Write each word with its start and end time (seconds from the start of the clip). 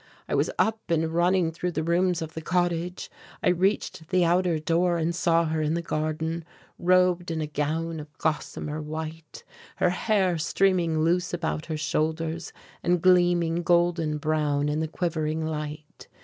I 0.27 0.33
was 0.33 0.49
up 0.57 0.79
and 0.89 1.11
running 1.13 1.51
through 1.51 1.73
the 1.73 1.83
rooms 1.83 2.23
of 2.23 2.33
the 2.33 2.41
cottage. 2.41 3.07
I 3.43 3.49
reached 3.49 4.09
the 4.09 4.25
outer 4.25 4.57
door 4.57 4.97
and 4.97 5.13
saw 5.13 5.45
her 5.45 5.61
in 5.61 5.75
the 5.75 5.81
garden, 5.83 6.43
robed 6.79 7.29
in 7.29 7.39
a 7.39 7.45
gown 7.45 7.99
of 7.99 8.17
gossamer 8.17 8.81
white, 8.81 9.43
her 9.75 9.91
hair 9.91 10.39
streaming 10.39 11.01
loose 11.01 11.35
about 11.35 11.67
her 11.67 11.77
shoulders 11.77 12.51
and 12.81 12.99
gleaming 12.99 13.61
golden 13.61 14.17
brown 14.17 14.69
in 14.69 14.79
the 14.79 14.87
quivering 14.87 15.45
light. 15.45 16.07